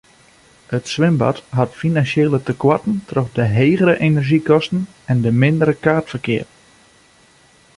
[0.75, 4.81] It swimbad hat finansjele tekoarten troch de hegere enerzjykosten
[5.11, 6.47] en mindere kaartferkeap.